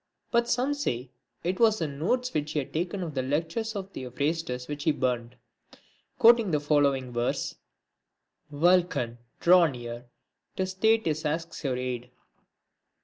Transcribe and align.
But 0.31 0.49
some 0.49 0.73
say 0.73 1.11
that 1.43 1.49
it 1.49 1.59
was 1.59 1.77
the 1.77 1.85
notes 1.85 2.33
which 2.33 2.53
he 2.53 2.57
had 2.57 2.73
taken 2.73 3.03
of 3.03 3.13
the 3.13 3.21
lectures 3.21 3.75
of 3.75 3.91
Theophrastus 3.91 4.67
which 4.67 4.85
he 4.85 4.91
burnt, 4.91 5.35
quoting 6.17 6.49
the 6.49 6.59
following 6.59 7.13
verse:— 7.13 7.53
Vulcan, 8.51 9.19
draw 9.39 9.67
near, 9.67 10.05
'tis 10.55 10.73
Thetis 10.73 11.23
asks 11.23 11.63
your 11.63 11.77
aid. 11.77 12.09